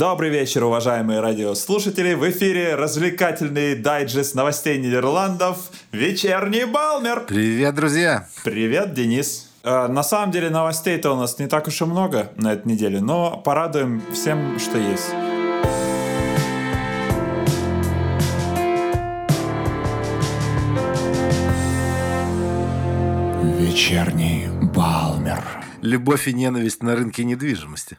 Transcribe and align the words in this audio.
Добрый 0.00 0.30
вечер, 0.30 0.64
уважаемые 0.64 1.20
радиослушатели. 1.20 2.14
В 2.14 2.26
эфире 2.30 2.74
развлекательный 2.74 3.76
дайджест 3.76 4.34
новостей 4.34 4.78
Нидерландов 4.78 5.58
«Вечерний 5.92 6.64
Балмер». 6.64 7.26
Привет, 7.26 7.74
друзья. 7.74 8.26
Привет, 8.42 8.94
Денис. 8.94 9.50
Э, 9.62 9.88
На 9.88 10.02
самом 10.02 10.30
деле 10.30 10.48
новостей-то 10.48 11.12
у 11.12 11.16
нас 11.16 11.38
не 11.38 11.48
так 11.48 11.68
уж 11.68 11.82
и 11.82 11.84
много 11.84 12.32
на 12.36 12.54
этой 12.54 12.66
неделе, 12.66 13.02
но 13.02 13.42
порадуем 13.44 14.02
всем, 14.14 14.58
что 14.58 14.78
есть. 14.78 15.10
Вечерний 23.58 24.46
Балмер. 24.74 25.44
Любовь 25.82 26.26
и 26.26 26.32
ненависть 26.32 26.82
на 26.82 26.96
рынке 26.96 27.22
недвижимости. 27.22 27.98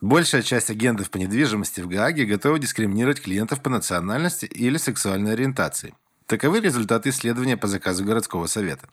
Большая 0.00 0.42
часть 0.42 0.70
агентов 0.70 1.10
по 1.10 1.18
недвижимости 1.18 1.80
в 1.80 1.88
Гааге 1.88 2.24
готова 2.24 2.58
дискриминировать 2.58 3.20
клиентов 3.20 3.62
по 3.62 3.70
национальности 3.70 4.46
или 4.46 4.78
сексуальной 4.78 5.32
ориентации. 5.32 5.94
Таковы 6.26 6.60
результаты 6.60 7.10
исследования 7.10 7.56
по 7.56 7.66
заказу 7.66 8.04
городского 8.04 8.46
совета. 8.46 8.88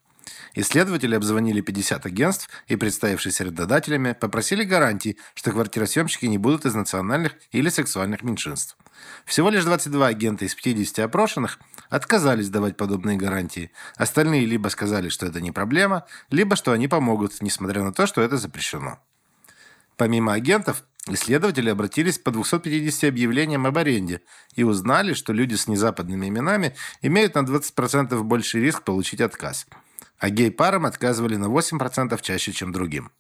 Исследователи 0.54 1.16
обзвонили 1.16 1.62
50 1.62 2.06
агентств 2.06 2.50
и, 2.68 2.76
представившись 2.76 3.40
арендодателями, 3.42 4.14
попросили 4.14 4.64
гарантий, 4.64 5.18
что 5.34 5.52
квартиросъемщики 5.52 6.26
не 6.26 6.38
будут 6.38 6.66
из 6.66 6.74
национальных 6.74 7.34
или 7.52 7.70
сексуальных 7.70 8.24
меньшинств. 8.24 8.76
Всего 9.26 9.50
лишь 9.50 9.64
22 9.64 10.08
агента 10.08 10.46
из 10.46 10.56
50 10.56 11.00
опрошенных 11.00 11.60
отказались 11.90 12.50
давать 12.50 12.76
подобные 12.76 13.18
гарантии. 13.18 13.72
Остальные 13.96 14.46
либо 14.46 14.70
сказали, 14.70 15.10
что 15.10 15.26
это 15.26 15.42
не 15.42 15.52
проблема, 15.52 16.06
либо 16.30 16.56
что 16.56 16.72
они 16.72 16.88
помогут, 16.88 17.42
несмотря 17.42 17.84
на 17.84 17.94
то, 17.94 18.08
что 18.08 18.22
это 18.22 18.38
запрещено. 18.38 19.00
Помимо 19.98 20.34
агентов, 20.34 20.84
исследователи 21.10 21.70
обратились 21.70 22.20
по 22.20 22.30
250 22.30 23.10
объявлениям 23.10 23.66
об 23.66 23.78
аренде 23.80 24.22
и 24.56 24.64
узнали, 24.64 25.14
что 25.14 25.34
люди 25.34 25.56
с 25.56 25.68
незападными 25.68 26.28
именами 26.28 26.76
имеют 27.02 27.34
на 27.34 27.40
20% 27.40 28.22
больший 28.22 28.62
риск 28.62 28.84
получить 28.84 29.22
отказ. 29.22 29.66
А 30.20 30.30
гей-парам 30.30 30.86
отказывали 30.86 31.36
на 31.36 31.46
8% 31.46 32.20
чаще, 32.22 32.52
чем 32.52 32.72
другим. 32.72 33.12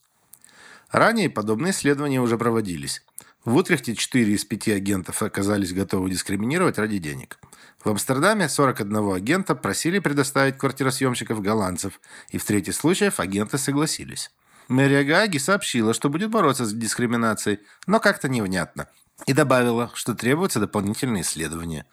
Ранее 0.91 1.29
подобные 1.29 1.71
исследования 1.71 2.21
уже 2.21 2.37
проводились. 2.37 3.03
В 3.43 3.55
Утрехте 3.55 3.95
4 3.95 4.33
из 4.33 4.45
5 4.45 4.69
агентов 4.69 5.23
оказались 5.23 5.73
готовы 5.73 6.09
дискриминировать 6.09 6.77
ради 6.77 6.97
денег. 6.97 7.39
В 7.83 7.89
Амстердаме 7.89 8.49
41 8.49 9.13
агента 9.13 9.55
просили 9.55 9.99
предоставить 9.99 10.57
квартиросъемщиков 10.57 11.41
голландцев, 11.41 11.99
и 12.29 12.37
в 12.37 12.45
трети 12.45 12.71
случаев 12.71 13.19
агенты 13.19 13.57
согласились. 13.57 14.31
Мэрия 14.67 15.03
Гааги 15.03 15.37
сообщила, 15.37 15.93
что 15.93 16.09
будет 16.09 16.29
бороться 16.29 16.65
с 16.65 16.73
дискриминацией, 16.73 17.59
но 17.85 17.99
как-то 17.99 18.29
невнятно. 18.29 18.87
И 19.25 19.33
добавила, 19.33 19.91
что 19.93 20.13
требуются 20.13 20.59
дополнительные 20.59 21.23
исследования. 21.23 21.85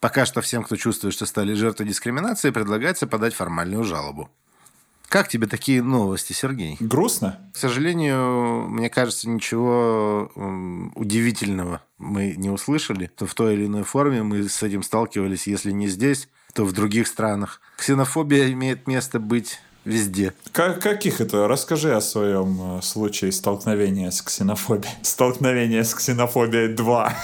Пока 0.00 0.26
что 0.26 0.40
всем, 0.40 0.64
кто 0.64 0.76
чувствует, 0.76 1.14
что 1.14 1.26
стали 1.26 1.54
жертвой 1.54 1.86
дискриминации, 1.86 2.50
предлагается 2.50 3.06
подать 3.06 3.34
формальную 3.34 3.84
жалобу. 3.84 4.30
Как 5.08 5.28
тебе 5.28 5.46
такие 5.46 5.82
новости, 5.82 6.32
Сергей? 6.32 6.78
Грустно? 6.80 7.38
К 7.52 7.58
сожалению, 7.58 8.66
мне 8.68 8.88
кажется, 8.88 9.28
ничего 9.28 10.32
удивительного 10.94 11.82
мы 11.98 12.34
не 12.34 12.48
услышали. 12.48 13.10
То 13.14 13.26
в 13.26 13.34
той 13.34 13.54
или 13.54 13.66
иной 13.66 13.84
форме 13.84 14.22
мы 14.22 14.48
с 14.48 14.62
этим 14.62 14.82
сталкивались, 14.82 15.46
если 15.46 15.70
не 15.70 15.86
здесь, 15.86 16.28
то 16.54 16.64
в 16.64 16.72
других 16.72 17.06
странах. 17.06 17.60
Ксенофобия 17.76 18.50
имеет 18.52 18.86
место 18.86 19.20
быть 19.20 19.60
везде. 19.84 20.32
Как, 20.52 20.80
каких 20.80 21.20
это? 21.20 21.48
Расскажи 21.48 21.94
о 21.94 22.00
своем 22.00 22.78
э, 22.78 22.82
случае 22.82 23.32
столкновения 23.32 24.10
с 24.10 24.22
ксенофобией. 24.22 24.94
Столкновение 25.02 25.84
с 25.84 25.94
ксенофобией 25.94 26.74
2. 26.74 27.14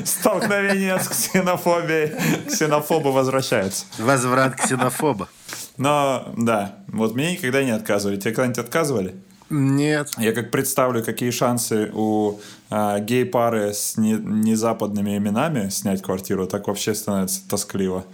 Столкновение 0.04 0.98
с 0.98 1.08
ксенофобией. 1.08 2.46
Ксенофобы 2.46 3.12
возвращаются. 3.12 3.84
Возврат 3.98 4.56
ксенофоба. 4.56 5.28
Но, 5.76 6.32
да, 6.36 6.76
вот 6.88 7.14
мне 7.14 7.32
никогда 7.32 7.62
не 7.64 7.70
отказывали. 7.70 8.16
Тебе 8.16 8.34
когда-нибудь 8.34 8.58
отказывали? 8.58 9.14
Нет. 9.50 10.10
Я 10.16 10.32
как 10.32 10.52
представлю, 10.52 11.02
какие 11.02 11.30
шансы 11.30 11.90
у 11.92 12.38
а, 12.70 13.00
гей-пары 13.00 13.74
с 13.74 13.96
не, 13.96 14.12
незападными 14.12 15.16
именами 15.16 15.70
снять 15.70 16.02
квартиру, 16.02 16.46
так 16.46 16.68
вообще 16.68 16.94
становится 16.94 17.40
тоскливо 17.48 18.04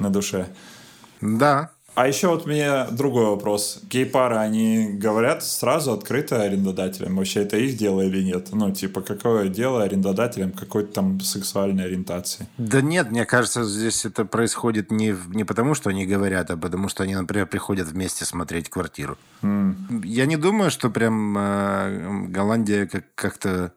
на 0.00 0.10
душе. 0.10 0.48
Да. 1.20 1.70
А 1.96 2.06
еще 2.06 2.28
вот 2.28 2.46
мне 2.46 2.86
другой 2.92 3.26
вопрос. 3.26 3.80
Гей-пары, 3.90 4.36
они 4.36 4.90
говорят 4.92 5.42
сразу 5.42 5.92
открыто 5.92 6.40
арендодателям, 6.40 7.16
вообще 7.16 7.42
это 7.42 7.56
их 7.56 7.76
дело 7.76 8.00
или 8.00 8.22
нет? 8.22 8.48
Ну, 8.52 8.70
типа, 8.70 9.00
какое 9.00 9.48
дело 9.48 9.82
арендодателям 9.82 10.52
какой-то 10.52 10.92
там 10.92 11.20
сексуальной 11.20 11.84
ориентации? 11.84 12.46
Да 12.58 12.80
нет, 12.80 13.10
мне 13.10 13.26
кажется, 13.26 13.64
здесь 13.64 14.04
это 14.06 14.24
происходит 14.24 14.92
не, 14.92 15.16
не 15.34 15.44
потому, 15.44 15.74
что 15.74 15.90
они 15.90 16.06
говорят, 16.06 16.50
а 16.50 16.56
потому, 16.56 16.88
что 16.88 17.02
они, 17.02 17.16
например, 17.16 17.46
приходят 17.46 17.88
вместе 17.88 18.24
смотреть 18.24 18.70
квартиру. 18.70 19.18
Я 19.42 20.26
не 20.26 20.36
думаю, 20.36 20.70
что 20.70 20.90
прям 20.90 21.36
э, 21.36 22.26
Голландия 22.28 22.86
как- 22.86 23.12
как-то 23.16 23.72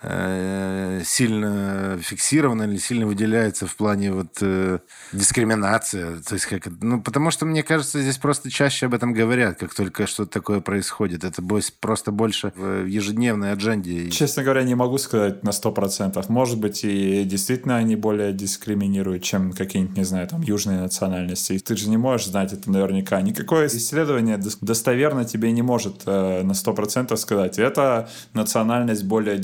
сильно 0.00 1.98
фиксирована 2.00 2.62
или 2.64 2.76
сильно 2.76 3.06
выделяется 3.06 3.66
в 3.66 3.74
плане 3.74 4.12
вот 4.12 4.38
э, 4.40 4.78
дискриминации. 5.12 6.20
То 6.26 6.34
есть 6.34 6.46
как, 6.46 6.68
ну, 6.80 7.02
потому 7.02 7.30
что, 7.30 7.46
мне 7.46 7.62
кажется, 7.62 8.00
здесь 8.00 8.16
просто 8.18 8.50
чаще 8.50 8.86
об 8.86 8.94
этом 8.94 9.12
говорят, 9.12 9.58
как 9.58 9.74
только 9.74 10.06
что-то 10.06 10.30
такое 10.30 10.60
происходит. 10.60 11.24
Это 11.24 11.42
просто 11.80 12.12
больше 12.12 12.52
в 12.54 12.84
ежедневной 12.84 13.52
адженде. 13.52 14.10
Честно 14.10 14.44
говоря, 14.44 14.62
не 14.62 14.76
могу 14.76 14.98
сказать 14.98 15.42
на 15.42 15.50
100%. 15.50 16.24
Может 16.28 16.58
быть, 16.58 16.84
и 16.84 17.24
действительно 17.24 17.76
они 17.76 17.96
более 17.96 18.32
дискриминируют, 18.32 19.24
чем 19.24 19.52
какие-нибудь, 19.52 19.96
не 19.96 20.04
знаю, 20.04 20.28
там, 20.28 20.42
южные 20.42 20.80
национальности. 20.80 21.58
Ты 21.58 21.76
же 21.76 21.88
не 21.88 21.96
можешь 21.96 22.28
знать 22.28 22.52
это 22.52 22.70
наверняка. 22.70 23.20
Никакое 23.20 23.66
исследование 23.66 24.36
дос- 24.36 24.58
достоверно 24.60 25.24
тебе 25.24 25.50
не 25.50 25.62
может 25.62 26.02
э, 26.06 26.42
на 26.42 26.52
100% 26.52 27.16
сказать. 27.16 27.58
Это 27.58 28.08
национальность 28.32 29.04
более 29.04 29.38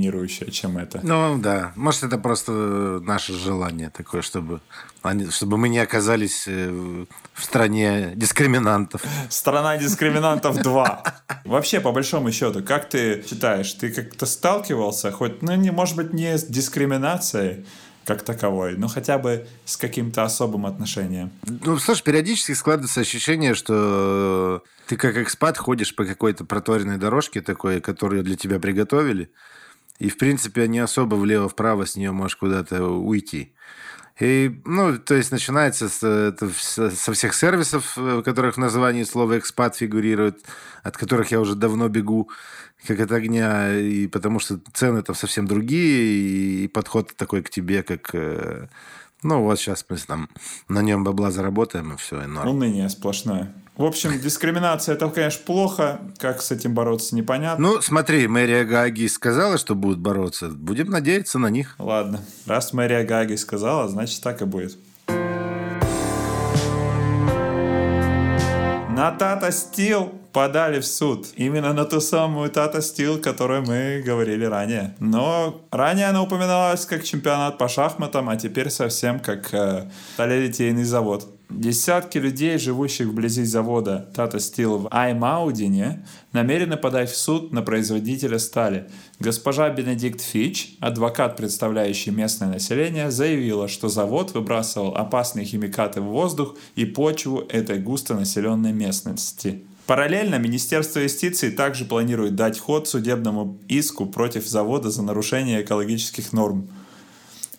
дискриминирующая, 0.00 0.50
чем 0.50 0.78
это. 0.78 1.00
Ну 1.02 1.38
да, 1.38 1.72
может 1.76 2.02
это 2.04 2.18
просто 2.18 3.00
наше 3.02 3.32
желание 3.34 3.90
такое, 3.90 4.22
чтобы 4.22 4.60
они, 5.02 5.30
чтобы 5.30 5.56
мы 5.58 5.68
не 5.68 5.78
оказались 5.78 6.44
э, 6.48 6.70
в- 6.70 7.06
в 7.34 7.44
стране 7.44 8.12
дискриминантов. 8.16 9.02
Страна 9.28 9.76
дискриминантов 9.76 10.56
2. 10.62 11.02
Вообще, 11.44 11.80
по 11.80 11.92
большому 11.92 12.32
счету, 12.32 12.62
как 12.62 12.88
ты 12.88 13.24
считаешь, 13.28 13.72
ты 13.72 13.90
как-то 13.90 14.26
сталкивался, 14.26 15.10
хоть, 15.12 15.42
ну, 15.42 15.54
не, 15.56 15.70
может 15.70 15.96
быть, 15.96 16.12
не 16.12 16.36
с 16.36 16.44
дискриминацией 16.44 17.64
как 18.04 18.22
таковой, 18.22 18.76
но 18.76 18.88
хотя 18.88 19.18
бы 19.18 19.46
с 19.64 19.76
каким-то 19.76 20.24
особым 20.24 20.66
отношением? 20.66 21.30
Ну, 21.46 21.78
слушай, 21.78 22.02
периодически 22.02 22.52
складывается 22.54 23.00
ощущение, 23.00 23.54
что 23.54 24.62
ты 24.86 24.96
как 24.96 25.16
экспат 25.16 25.56
ходишь 25.58 25.94
по 25.94 26.04
какой-то 26.04 26.44
проторенной 26.44 26.96
дорожке 26.98 27.40
такой, 27.40 27.80
которую 27.80 28.24
для 28.24 28.36
тебя 28.36 28.58
приготовили, 28.58 29.30
и, 30.00 30.08
в 30.08 30.16
принципе, 30.16 30.66
не 30.66 30.80
особо 30.80 31.14
влево-вправо 31.14 31.84
с 31.84 31.96
нее 31.96 32.10
можешь 32.10 32.36
куда-то 32.36 32.82
уйти. 32.88 33.52
И, 34.18 34.60
ну, 34.64 34.98
то 34.98 35.14
есть 35.14 35.32
начинается 35.32 35.88
с, 35.88 36.02
это 36.02 36.50
со 36.50 37.12
всех 37.12 37.34
сервисов, 37.34 37.96
э, 37.96 38.16
в 38.16 38.22
которых 38.22 38.56
в 38.56 38.58
названии 38.58 39.04
слово 39.04 39.38
«экспат» 39.38 39.76
фигурирует, 39.76 40.44
от 40.82 40.96
которых 40.96 41.30
я 41.30 41.40
уже 41.40 41.54
давно 41.54 41.88
бегу, 41.88 42.28
как 42.86 43.00
от 43.00 43.12
огня, 43.12 43.78
и 43.78 44.06
потому 44.08 44.40
что 44.40 44.58
цены 44.74 45.02
там 45.02 45.14
совсем 45.14 45.46
другие, 45.46 46.64
и 46.64 46.68
подход 46.68 47.14
такой 47.16 47.42
к 47.42 47.50
тебе, 47.50 47.82
как... 47.82 48.14
э, 48.14 48.68
Ну, 49.22 49.42
вот 49.42 49.58
сейчас 49.58 49.86
мы 49.88 49.96
там 49.96 50.28
на 50.68 50.82
нем 50.82 51.04
бабла 51.04 51.30
заработаем, 51.30 51.92
и 51.92 51.96
все, 51.96 52.22
и 52.22 52.26
норм. 52.26 52.48
Уныние 52.48 52.88
сплошное. 52.88 53.52
В 53.80 53.84
общем, 53.86 54.20
дискриминация 54.20 54.94
это, 54.94 55.08
конечно, 55.08 55.42
плохо. 55.46 56.00
Как 56.18 56.42
с 56.42 56.50
этим 56.50 56.74
бороться, 56.74 57.16
непонятно. 57.16 57.66
Ну, 57.66 57.80
смотри, 57.80 58.28
мэрия 58.28 58.64
Гаги 58.64 59.06
сказала, 59.06 59.56
что 59.56 59.74
будут 59.74 60.00
бороться. 60.00 60.48
Будем 60.48 60.90
надеяться 60.90 61.38
на 61.38 61.46
них. 61.46 61.76
Ладно, 61.78 62.20
раз 62.44 62.74
Мэрия 62.74 63.04
Гаги 63.04 63.36
сказала, 63.36 63.88
значит 63.88 64.22
так 64.22 64.42
и 64.42 64.44
будет. 64.44 64.76
На 68.90 69.12
Тата 69.18 69.50
Стил 69.50 70.12
подали 70.34 70.80
в 70.80 70.86
суд. 70.86 71.28
Именно 71.36 71.72
на 71.72 71.86
ту 71.86 72.02
самую 72.02 72.50
Тата 72.50 72.82
Стил, 72.82 73.14
о 73.14 73.18
которой 73.18 73.62
мы 73.62 74.02
говорили 74.04 74.44
ранее. 74.44 74.94
Но 74.98 75.62
ранее 75.70 76.08
она 76.08 76.20
упоминалась 76.22 76.84
как 76.84 77.02
чемпионат 77.02 77.56
по 77.56 77.66
шахматам, 77.66 78.28
а 78.28 78.36
теперь 78.36 78.68
совсем 78.68 79.20
как 79.20 79.54
э, 79.54 79.88
сталелитейный 80.12 80.84
завод. 80.84 81.39
Десятки 81.50 82.16
людей, 82.16 82.58
живущих 82.58 83.08
вблизи 83.08 83.42
завода 83.44 84.08
Tata 84.14 84.36
Steel 84.36 84.78
в 84.78 84.88
Аймаудине, 84.92 86.06
намерены 86.32 86.76
подать 86.76 87.10
в 87.10 87.16
суд 87.16 87.52
на 87.52 87.60
производителя 87.62 88.38
стали. 88.38 88.88
Госпожа 89.18 89.68
Бенедикт 89.68 90.20
Фич, 90.20 90.76
адвокат, 90.78 91.36
представляющий 91.36 92.12
местное 92.12 92.48
население, 92.48 93.10
заявила, 93.10 93.66
что 93.66 93.88
завод 93.88 94.32
выбрасывал 94.32 94.94
опасные 94.94 95.44
химикаты 95.44 96.00
в 96.00 96.04
воздух 96.04 96.56
и 96.76 96.84
почву 96.84 97.40
этой 97.48 97.80
густонаселенной 97.80 98.72
местности. 98.72 99.64
Параллельно 99.86 100.36
Министерство 100.36 101.00
юстиции 101.00 101.50
также 101.50 101.84
планирует 101.84 102.36
дать 102.36 102.60
ход 102.60 102.86
судебному 102.86 103.58
иску 103.66 104.06
против 104.06 104.46
завода 104.46 104.88
за 104.88 105.02
нарушение 105.02 105.62
экологических 105.62 106.32
норм. 106.32 106.68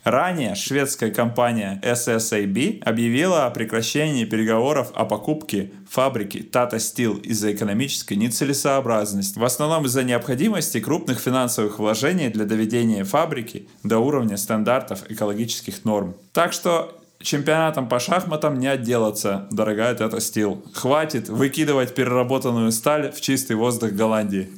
Ранее 0.04 0.56
шведская 0.56 1.12
компания 1.12 1.80
SSAB 1.84 2.82
объявила 2.84 3.46
о 3.46 3.52
прекращении 3.52 4.26
переговоров 4.26 4.92
о 4.96 5.06
покупке 5.06 5.72
фабрики 5.88 6.38
Tata 6.38 6.78
Steel 6.78 7.22
из-за 7.22 7.54
экономической 7.54 8.16
нецелесообразности. 8.16 9.38
В 9.38 9.44
основном 9.44 9.86
из-за 9.86 10.04
необходимости 10.04 10.80
крупных 10.80 11.20
финансовых 11.20 11.78
вложений 11.78 12.30
для 12.30 12.46
доведения 12.46 13.04
фабрики 13.04 13.68
до 13.84 14.00
уровня 14.00 14.38
стандартов 14.38 15.04
экологических 15.10 15.86
норм. 15.86 16.16
Так 16.34 16.54
что 16.54 17.01
чемпионатом 17.24 17.88
по 17.88 18.00
шахматам 18.00 18.60
не 18.60 18.68
отделаться, 18.68 19.48
дорогая 19.52 19.96
Тета 19.96 20.20
Стил. 20.22 20.64
Хватит 20.74 21.30
выкидывать 21.30 21.96
переработанную 21.96 22.72
сталь 22.72 23.12
в 23.12 23.22
чистый 23.22 23.56
воздух 23.56 23.92
Голландии. 23.92 24.50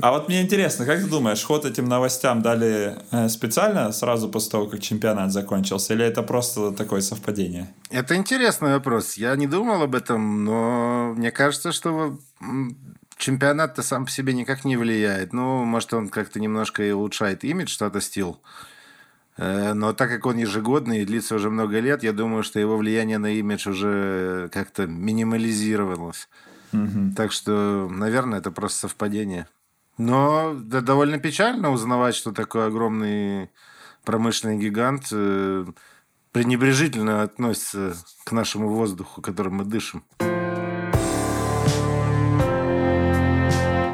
А 0.00 0.12
вот 0.12 0.28
мне 0.28 0.42
интересно, 0.42 0.84
как 0.84 1.00
ты 1.00 1.06
думаешь, 1.06 1.42
ход 1.42 1.64
этим 1.64 1.88
новостям 1.88 2.42
дали 2.42 2.96
э, 3.10 3.28
специально 3.28 3.92
сразу 3.92 4.28
после 4.28 4.50
того, 4.50 4.66
как 4.66 4.80
чемпионат 4.80 5.32
закончился, 5.32 5.94
или 5.94 6.04
это 6.04 6.22
просто 6.22 6.72
такое 6.72 7.00
совпадение? 7.00 7.68
Это 7.90 8.14
интересный 8.16 8.72
вопрос. 8.72 9.14
Я 9.14 9.34
не 9.36 9.46
думал 9.46 9.82
об 9.82 9.94
этом, 9.94 10.44
но 10.44 11.14
мне 11.16 11.30
кажется, 11.30 11.72
что 11.72 12.18
чемпионат-то 13.16 13.82
сам 13.82 14.04
по 14.04 14.10
себе 14.10 14.32
никак 14.34 14.64
не 14.64 14.76
влияет. 14.76 15.32
Ну, 15.32 15.64
может, 15.64 15.92
он 15.94 16.08
как-то 16.08 16.40
немножко 16.40 16.82
и 16.82 16.90
улучшает 16.90 17.44
имидж 17.44 17.76
Тата 17.78 18.00
Стил. 18.00 18.40
Э, 19.36 19.74
но 19.74 19.92
так 19.92 20.10
как 20.10 20.26
он 20.26 20.36
ежегодный 20.36 21.02
и 21.02 21.04
длится 21.04 21.34
уже 21.34 21.50
много 21.50 21.80
лет, 21.80 22.02
я 22.02 22.12
думаю, 22.12 22.42
что 22.42 22.58
его 22.58 22.76
влияние 22.76 23.18
на 23.18 23.32
имидж 23.32 23.68
уже 23.68 24.48
как-то 24.52 24.86
минимализировалось. 24.86 26.28
Угу. 26.72 27.14
Так 27.16 27.32
что, 27.32 27.88
наверное, 27.90 28.38
это 28.38 28.50
просто 28.50 28.80
совпадение. 28.80 29.46
Но 29.98 30.54
да, 30.58 30.80
довольно 30.80 31.18
печально 31.18 31.70
узнавать, 31.70 32.14
что 32.14 32.32
такой 32.32 32.66
огромный 32.66 33.50
промышленный 34.04 34.58
гигант 34.58 35.08
э, 35.10 35.64
пренебрежительно 36.32 37.22
относится 37.22 37.96
к 38.24 38.32
нашему 38.32 38.68
воздуху, 38.68 39.22
которым 39.22 39.54
мы 39.54 39.64
дышим. 39.64 40.04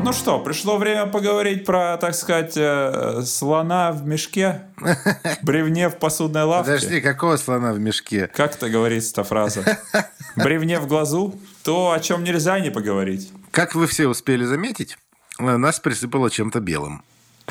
Ну 0.05 0.13
что, 0.13 0.41
пришло 0.41 0.79
время 0.79 1.07
поговорить 1.07 1.65
про, 1.65 1.97
так 1.97 2.17
сказать, 2.17 2.55
э, 2.57 3.23
слона 3.25 3.93
в 3.93 4.05
мешке, 4.05 4.63
бревне 5.43 5.89
в 5.89 5.97
посудной 5.97 6.43
лавке. 6.43 6.73
Подожди, 6.73 7.01
какого 7.01 7.37
слона 7.37 7.73
в 7.73 7.79
мешке? 7.79 8.27
Как 8.27 8.57
это 8.57 8.69
говорится 8.69 9.13
эта 9.13 9.23
фраза? 9.23 9.79
Бревне 10.37 10.81
в 10.81 10.89
глазу? 10.89 11.39
То, 11.63 11.93
о 11.93 12.01
чем 12.01 12.25
нельзя 12.25 12.59
не 12.59 12.71
поговорить. 12.71 13.31
Как 13.53 13.77
вы 13.77 13.87
все 13.87 14.09
успели 14.09 14.45
заметить, 14.45 14.99
нас 15.39 15.79
присыпало 15.79 16.31
чем-то 16.31 16.59
белым. 16.59 17.05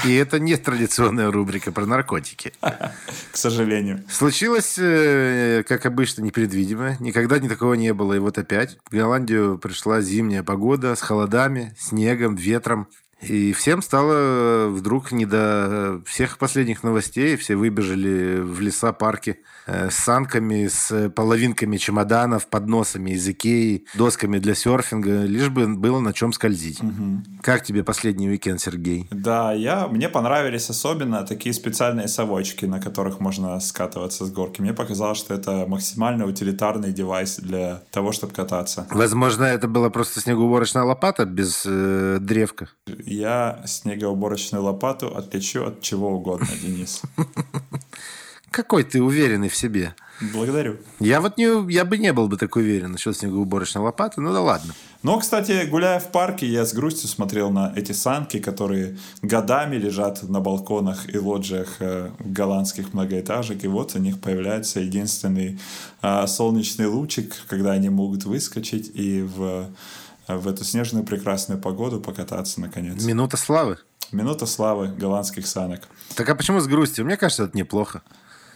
И 0.06 0.16
это 0.16 0.40
не 0.40 0.56
традиционная 0.56 1.32
рубрика 1.32 1.72
про 1.72 1.86
наркотики. 1.86 2.54
К 2.62 3.38
сожалению. 3.38 4.04
Случилось, 4.10 4.78
э, 4.78 5.64
как 5.68 5.86
обычно, 5.86 6.22
непредвидимо. 6.22 6.96
Никогда 7.00 7.40
ни 7.40 7.48
такого 7.48 7.74
не 7.74 7.94
было. 7.94 8.14
И 8.14 8.20
вот 8.20 8.38
опять 8.38 8.78
в 8.86 8.92
Голландию 8.92 9.58
пришла 9.58 10.02
зимняя 10.02 10.44
погода 10.44 10.96
с 10.96 11.02
холодами, 11.02 11.76
снегом, 11.78 12.36
ветром. 12.36 12.88
И 13.22 13.54
всем 13.54 13.82
стало 13.82 14.68
вдруг 14.68 15.12
не 15.12 15.26
до 15.26 16.02
всех 16.06 16.38
последних 16.38 16.84
новостей. 16.84 17.36
Все 17.38 17.56
выбежали 17.56 18.40
в 18.40 18.60
леса, 18.62 18.94
парки 18.94 19.40
э, 19.68 19.90
с 19.90 19.96
санками, 19.96 20.68
с 20.68 21.10
половинками 21.10 21.78
чемоданов, 21.78 22.48
подносами 22.48 23.12
из 23.12 23.28
Икеи, 23.28 23.86
досками 23.96 24.40
для 24.40 24.56
серфинга, 24.56 25.24
лишь 25.24 25.50
бы 25.50 25.68
было 25.68 26.00
на 26.00 26.14
чем 26.14 26.34
скользить. 26.34 26.82
Угу. 26.82 27.42
Как 27.42 27.64
тебе 27.64 27.84
последний 27.84 28.30
уикенд, 28.30 28.60
Сергей? 28.60 29.08
Да, 29.12 29.54
я, 29.54 29.88
мне 29.88 30.10
понравились 30.10 30.70
особенно 30.70 31.24
такие 31.24 31.54
специальные 31.54 32.08
совочки, 32.08 32.66
на 32.66 32.80
которых 32.80 33.20
можно 33.20 33.60
скатываться 33.60 34.26
с 34.26 34.32
горки. 34.32 34.62
Мне 34.62 34.74
показалось, 34.74 35.20
что 35.20 35.34
это 35.34 35.66
максимально 35.68 36.26
утилитарный 36.26 36.92
девайс 36.92 37.38
для 37.38 37.84
того, 37.92 38.12
чтобы 38.12 38.34
кататься. 38.34 38.88
Возможно, 38.90 39.44
это 39.44 39.68
была 39.68 39.90
просто 39.90 40.20
снегоуборочная 40.20 40.84
лопата 40.84 41.26
без 41.26 41.64
э, 41.66 42.18
древка 42.20 42.70
я 43.12 43.62
снегоуборочную 43.66 44.64
лопату 44.64 45.16
отличу 45.16 45.66
от 45.66 45.82
чего 45.82 46.10
угодно, 46.10 46.48
Денис. 46.62 47.02
Какой 48.52 48.84
ты 48.84 49.02
уверенный 49.02 49.48
в 49.48 49.56
себе. 49.56 49.96
Благодарю. 50.34 50.78
Я 51.00 51.22
вот 51.22 51.38
не, 51.38 51.72
я 51.72 51.86
бы 51.86 51.98
не 51.98 52.14
был 52.14 52.28
бы 52.28 52.38
так 52.38 52.56
уверен 52.56 52.92
насчет 52.92 53.18
снегоуборочной 53.18 53.82
лопаты, 53.82 54.22
ну 54.22 54.34
да 54.34 54.42
ладно. 54.42 54.74
Но, 55.04 55.18
кстати, 55.18 55.66
гуляя 55.66 56.00
в 56.00 56.12
парке, 56.12 56.46
я 56.46 56.66
с 56.66 56.74
грустью 56.74 57.10
смотрел 57.10 57.50
на 57.50 57.74
эти 57.76 57.94
санки, 57.94 58.40
которые 58.40 58.98
годами 59.22 59.78
лежат 59.78 60.22
на 60.24 60.42
балконах 60.42 61.12
и 61.12 61.18
лоджиях 61.18 61.78
э, 61.80 62.12
голландских 62.20 62.94
многоэтажек, 62.94 63.64
и 63.64 63.68
вот 63.68 63.96
у 63.96 64.00
них 64.00 64.20
появляется 64.20 64.82
единственный 64.82 65.60
э, 66.02 66.28
солнечный 66.28 66.86
лучик, 66.86 67.34
когда 67.48 67.72
они 67.72 67.90
могут 67.90 68.26
выскочить 68.26 68.92
и 68.94 69.24
в 69.24 69.72
в 70.28 70.48
эту 70.48 70.64
снежную 70.64 71.06
прекрасную 71.06 71.60
погоду 71.60 72.00
покататься 72.00 72.62
наконец. 72.62 73.04
Минута 73.04 73.38
славы. 73.38 73.78
Минута 74.12 74.46
славы 74.46 74.88
голландских 74.88 75.48
санок. 75.48 75.88
Так 76.16 76.30
а 76.30 76.36
почему 76.36 76.60
с 76.60 76.68
грустью? 76.68 77.06
Мне 77.06 77.18
кажется, 77.18 77.46
это 77.46 77.58
неплохо. 77.58 78.02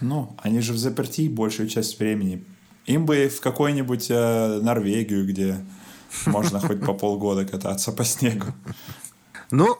Ну, 0.01 0.35
они 0.41 0.59
же 0.59 0.73
в 0.73 0.77
заперти 0.77 1.29
большую 1.29 1.69
часть 1.69 1.99
времени. 1.99 2.43
Им 2.85 3.05
бы 3.05 3.29
в 3.29 3.39
какую-нибудь 3.39 4.07
э, 4.09 4.59
Норвегию, 4.61 5.25
где 5.25 5.65
можно 6.25 6.59
хоть 6.59 6.81
по 6.81 6.93
полгода 6.93 7.45
кататься 7.45 7.91
по 7.91 8.03
снегу. 8.03 8.47
Ну, 9.51 9.77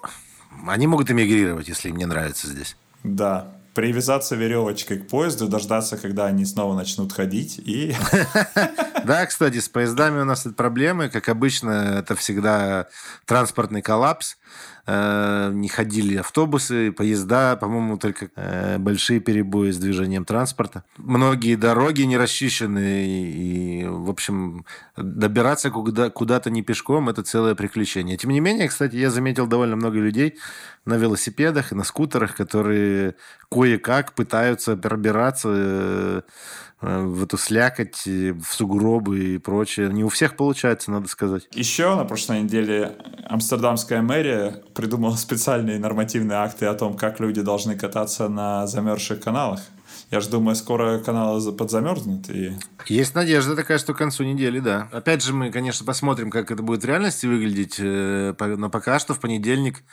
они 0.68 0.88
могут 0.88 1.12
эмигрировать, 1.12 1.68
если 1.68 1.90
им 1.90 1.98
не 1.98 2.06
нравится 2.06 2.48
здесь. 2.48 2.78
Да, 3.04 3.55
привязаться 3.75 4.36
веревочкой 4.36 5.00
к 5.00 5.07
поезду, 5.07 5.48
дождаться, 5.48 5.98
когда 5.98 6.25
они 6.25 6.45
снова 6.45 6.74
начнут 6.75 7.13
ходить 7.13 7.60
и... 7.60 7.94
Да, 9.06 9.24
кстати, 9.27 9.60
с 9.60 9.69
поездами 9.69 10.22
у 10.22 10.25
нас 10.25 10.48
проблемы. 10.57 11.10
Как 11.10 11.30
обычно, 11.30 12.00
это 12.00 12.16
всегда 12.16 12.88
транспортный 13.25 13.83
коллапс. 13.83 14.36
Э, 14.88 15.52
не 15.52 15.68
ходили 15.68 16.18
автобусы, 16.18 16.92
поезда, 16.92 17.56
по-моему, 17.56 17.98
только 17.98 18.30
э, 18.36 18.78
большие 18.78 19.20
перебои 19.20 19.72
с 19.72 19.78
движением 19.78 20.26
транспорта. 20.26 20.84
Многие 20.98 21.56
дороги 21.56 22.04
не 22.04 22.18
расчищены, 22.18 23.06
и, 23.08 23.86
в 23.88 24.12
общем, 24.12 24.64
добираться 24.96 25.72
куда- 25.72 26.12
куда-то 26.12 26.52
не 26.52 26.62
пешком– 26.62 27.10
это 27.10 27.24
целое 27.24 27.56
приключение. 27.56 28.16
Тем 28.18 28.30
не 28.30 28.40
менее, 28.40 28.68
кстати, 28.68 28.96
я 28.96 29.10
заметил 29.10 29.48
довольно 29.48 29.76
много 29.76 29.98
людей 29.98 30.38
на 30.86 30.98
велосипедах 30.98 31.72
и 31.72 31.76
на 31.76 31.84
скутерах, 31.84 32.36
которые 32.36 33.16
кое-как 33.50 34.13
пытаются 34.13 34.77
пробираться 34.77 35.50
Э, 35.50 36.22
в 36.86 37.24
эту 37.24 37.38
слякоть, 37.38 38.06
в 38.06 38.46
сугробы 38.50 39.36
и 39.36 39.38
прочее. 39.38 39.89
Не 39.89 40.04
у 40.04 40.10
всех 40.10 40.36
получается, 40.36 40.92
надо 40.92 41.08
сказать. 41.08 41.48
Еще 41.51 41.96
на 41.96 42.06
прошлой 42.06 42.42
неделе 42.44 42.96
Амстердамская 43.27 44.01
мэрия 44.01 44.62
придумала 44.74 45.15
специальные 45.15 45.80
нормативные 45.80 46.38
акты 46.38 46.68
о 46.68 46.74
том, 46.75 46.96
как 46.96 47.20
люди 47.20 47.42
должны 47.42 47.75
кататься 47.75 48.30
на 48.30 48.68
замерзших 48.68 49.20
каналах. 49.20 49.62
Я 50.12 50.19
же 50.21 50.29
думаю, 50.29 50.55
скоро 50.55 51.00
каналы 51.00 51.51
подзамерзнут. 51.51 52.29
И... 52.29 52.57
Есть 52.88 53.15
надежда 53.15 53.55
такая, 53.55 53.77
что 53.77 53.93
к 53.93 53.97
концу 53.97 54.24
недели, 54.24 54.59
да. 54.59 54.88
Опять 54.91 55.24
же, 55.24 55.33
мы, 55.33 55.51
конечно, 55.51 55.85
посмотрим, 55.85 56.29
как 56.29 56.51
это 56.51 56.62
будет 56.62 56.83
в 56.83 56.85
реальности 56.85 57.25
выглядеть. 57.25 57.75
Э, 57.79 58.33
но 58.39 58.69
пока 58.69 59.00
что 59.00 59.13
в 59.13 59.19
понедельник 59.19 59.83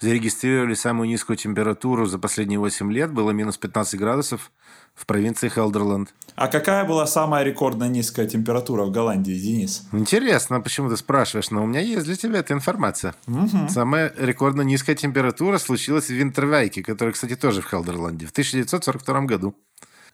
зарегистрировали 0.00 0.74
самую 0.74 1.08
низкую 1.08 1.36
температуру 1.36 2.06
за 2.06 2.18
последние 2.18 2.58
8 2.58 2.92
лет. 2.92 3.12
Было 3.12 3.30
минус 3.30 3.58
15 3.58 3.98
градусов 3.98 4.50
в 4.94 5.06
провинции 5.06 5.48
Хелдерланд. 5.48 6.12
А 6.34 6.48
какая 6.48 6.84
была 6.84 7.06
самая 7.06 7.44
рекордно 7.44 7.88
низкая 7.88 8.26
температура 8.26 8.84
в 8.84 8.90
Голландии, 8.90 9.32
Денис? 9.32 9.86
Интересно, 9.92 10.60
почему 10.60 10.88
ты 10.88 10.96
спрашиваешь, 10.96 11.50
но 11.50 11.62
у 11.62 11.66
меня 11.66 11.80
есть 11.80 12.04
для 12.04 12.16
тебя 12.16 12.38
эта 12.38 12.54
информация. 12.54 13.14
Угу. 13.26 13.68
Самая 13.68 14.12
рекордно 14.16 14.62
низкая 14.62 14.96
температура 14.96 15.58
случилась 15.58 16.06
в 16.06 16.14
Винтервайке, 16.14 16.82
который, 16.82 17.12
кстати, 17.12 17.36
тоже 17.36 17.62
в 17.62 17.68
Хелдерланде, 17.68 18.26
в 18.26 18.30
1942 18.30 19.20
году. 19.22 19.54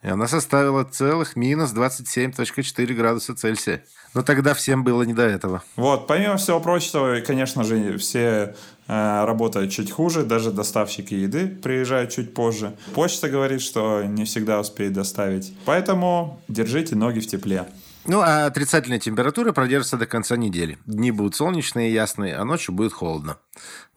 И 0.03 0.09
она 0.09 0.29
составила 0.29 0.85
целых 0.85 1.37
минус 1.37 1.73
27,4 1.75 2.95
градуса 2.95 3.35
Цельсия. 3.35 3.85
Но 4.15 4.23
тогда 4.23 4.55
всем 4.55 4.85
было 4.85 5.03
не 5.03 5.13
до 5.13 5.23
этого. 5.23 5.63
Вот, 5.77 6.07
помимо 6.07 6.37
всего 6.37 6.61
прочего, 6.61 7.21
конечно 7.21 7.65
же, 7.65 7.99
все 7.99 8.55
э, 8.89 9.25
работают 9.25 9.73
чуть 9.73 9.91
хуже, 9.91 10.25
даже 10.25 10.53
доставщики 10.53 11.15
еды 11.15 11.49
приезжают 11.49 12.13
чуть 12.13 12.33
позже. 12.33 12.77
Почта 12.95 13.29
говорит, 13.29 13.61
что 13.61 14.03
не 14.05 14.25
всегда 14.25 14.61
успеет 14.61 14.93
доставить. 14.93 15.55
Поэтому 15.65 16.41
держите 16.49 16.97
ноги 16.97 17.21
в 17.21 17.27
тепле. 17.27 17.67
Ну, 18.07 18.21
а 18.21 18.47
отрицательная 18.47 19.01
температура 19.01 19.53
продержится 19.53 19.97
до 19.97 20.07
конца 20.07 20.37
недели. 20.37 20.79
Дни 20.87 21.11
будут 21.11 21.35
солнечные 21.35 21.91
и 21.91 21.93
ясные, 21.93 22.37
а 22.37 22.45
ночью 22.45 22.73
будет 22.73 22.93
холодно. 22.93 23.37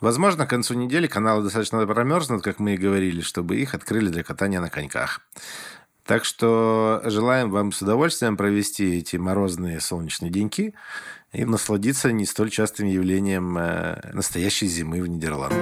Возможно, 0.01 0.47
к 0.47 0.49
концу 0.49 0.73
недели 0.73 1.05
каналы 1.05 1.43
достаточно 1.43 1.85
промерзнут, 1.85 2.43
как 2.43 2.59
мы 2.59 2.73
и 2.73 2.77
говорили, 2.77 3.21
чтобы 3.21 3.57
их 3.57 3.75
открыли 3.75 4.09
для 4.09 4.23
катания 4.23 4.59
на 4.59 4.69
коньках. 4.69 5.21
Так 6.05 6.25
что 6.25 7.01
желаем 7.05 7.51
вам 7.51 7.71
с 7.71 7.81
удовольствием 7.81 8.37
провести 8.37 8.97
эти 8.97 9.17
морозные 9.17 9.79
солнечные 9.79 10.31
деньки 10.31 10.73
и 11.31 11.45
насладиться 11.45 12.11
не 12.11 12.25
столь 12.25 12.49
частым 12.49 12.87
явлением 12.87 13.57
э, 13.57 14.11
настоящей 14.13 14.67
зимы 14.67 15.01
в 15.01 15.07
Нидерландах. 15.07 15.59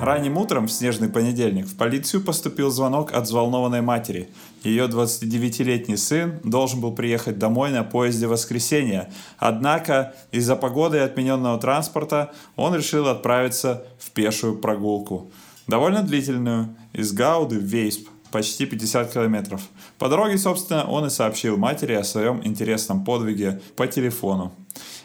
Ранним 0.00 0.38
утром 0.38 0.66
в 0.66 0.72
снежный 0.72 1.10
понедельник 1.10 1.66
в 1.66 1.76
полицию 1.76 2.22
поступил 2.22 2.70
звонок 2.70 3.12
от 3.12 3.24
взволнованной 3.24 3.82
матери. 3.82 4.30
Ее 4.64 4.86
29-летний 4.86 5.98
сын 5.98 6.40
должен 6.42 6.80
был 6.80 6.92
приехать 6.92 7.38
домой 7.38 7.70
на 7.70 7.84
поезде 7.84 8.26
в 8.26 8.30
воскресенье. 8.30 9.12
Однако 9.36 10.14
из-за 10.32 10.56
погоды 10.56 10.96
и 10.96 11.00
отмененного 11.00 11.60
транспорта 11.60 12.32
он 12.56 12.74
решил 12.74 13.08
отправиться 13.08 13.84
в 13.98 14.10
пешую 14.12 14.56
прогулку. 14.56 15.30
Довольно 15.70 16.02
длительную, 16.02 16.74
из 16.92 17.12
Гауды 17.12 17.56
в 17.56 17.62
Вейсп, 17.62 18.08
почти 18.32 18.66
50 18.66 19.12
километров. 19.12 19.60
По 20.00 20.08
дороге, 20.08 20.36
собственно, 20.36 20.84
он 20.84 21.06
и 21.06 21.10
сообщил 21.10 21.56
матери 21.56 21.92
о 21.92 22.02
своем 22.02 22.44
интересном 22.44 23.04
подвиге 23.04 23.60
по 23.76 23.86
телефону. 23.86 24.52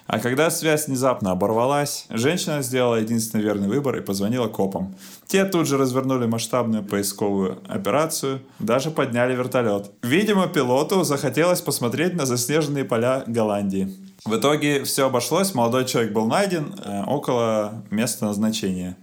А 0.08 0.18
когда 0.18 0.50
связь 0.50 0.88
внезапно 0.88 1.30
оборвалась, 1.30 2.08
женщина 2.10 2.64
сделала 2.64 2.96
единственный 2.96 3.44
верный 3.44 3.68
выбор 3.68 3.98
и 3.98 4.02
позвонила 4.02 4.48
копам. 4.48 4.96
Те 5.28 5.46
тут 5.46 5.68
же 5.68 5.78
развернули 5.78 6.26
масштабную 6.26 6.84
поисковую 6.84 7.60
операцию, 7.68 8.42
даже 8.58 8.90
подняли 8.90 9.36
вертолет. 9.36 9.92
Видимо, 10.02 10.48
пилоту 10.48 11.04
захотелось 11.04 11.62
посмотреть 11.62 12.16
на 12.16 12.26
заснеженные 12.26 12.86
поля 12.86 13.24
Голландии. 13.28 13.96
В 14.26 14.36
итоге 14.36 14.84
все 14.84 15.06
обошлось, 15.06 15.54
молодой 15.54 15.86
человек 15.86 16.12
был 16.12 16.26
найден 16.26 16.74
э, 16.84 17.04
около 17.06 17.84
места 17.92 18.26
назначения. 18.26 18.98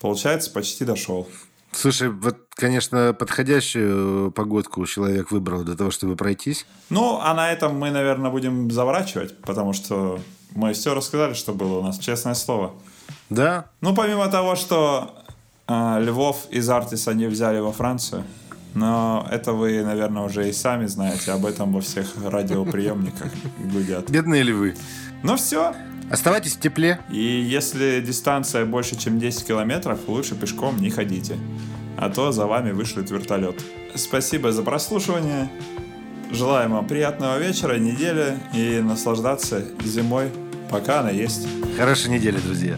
Получается, 0.00 0.50
почти 0.50 0.84
дошел. 0.84 1.28
Слушай, 1.72 2.08
вот, 2.08 2.38
конечно, 2.50 3.14
подходящую 3.18 4.30
погодку 4.32 4.84
человек 4.86 5.30
выбрал 5.30 5.64
для 5.64 5.76
того, 5.76 5.90
чтобы 5.90 6.16
пройтись. 6.16 6.66
Ну, 6.88 7.20
а 7.22 7.34
на 7.34 7.52
этом 7.52 7.78
мы, 7.78 7.90
наверное, 7.90 8.30
будем 8.30 8.70
заворачивать, 8.70 9.38
потому 9.42 9.72
что 9.72 10.18
мы 10.54 10.72
все 10.72 10.94
рассказали, 10.94 11.34
что 11.34 11.52
было 11.52 11.78
у 11.78 11.82
нас, 11.82 11.98
честное 11.98 12.34
слово. 12.34 12.72
Да. 13.28 13.66
Ну, 13.80 13.94
помимо 13.94 14.28
того, 14.28 14.56
что 14.56 15.14
э, 15.66 16.00
Львов 16.00 16.46
из 16.50 16.68
Артиса 16.70 17.12
не 17.12 17.26
взяли 17.26 17.58
во 17.58 17.72
Францию, 17.72 18.24
но 18.74 19.26
это 19.30 19.52
вы, 19.52 19.82
наверное, 19.82 20.22
уже 20.22 20.48
и 20.48 20.52
сами 20.52 20.86
знаете, 20.86 21.32
об 21.32 21.44
этом 21.44 21.72
во 21.72 21.80
всех 21.80 22.14
радиоприемниках 22.22 23.30
гудят. 23.72 24.10
Бедные 24.10 24.42
львы. 24.42 24.76
Ну 25.22 25.36
все. 25.36 25.74
Оставайтесь 26.10 26.54
в 26.54 26.60
тепле. 26.60 27.00
И 27.10 27.18
если 27.18 28.00
дистанция 28.00 28.64
больше, 28.64 28.98
чем 28.98 29.18
10 29.18 29.46
километров, 29.46 30.00
лучше 30.06 30.34
пешком 30.34 30.80
не 30.80 30.90
ходите. 30.90 31.36
А 31.96 32.10
то 32.10 32.32
за 32.32 32.46
вами 32.46 32.72
вышлет 32.72 33.10
вертолет. 33.10 33.62
Спасибо 33.94 34.52
за 34.52 34.62
прослушивание. 34.62 35.50
Желаем 36.30 36.72
вам 36.72 36.86
приятного 36.86 37.38
вечера, 37.38 37.78
недели 37.78 38.38
и 38.54 38.80
наслаждаться 38.80 39.64
зимой, 39.84 40.30
пока 40.70 41.00
она 41.00 41.10
есть. 41.10 41.48
Хорошей 41.76 42.10
недели, 42.10 42.38
друзья. 42.38 42.76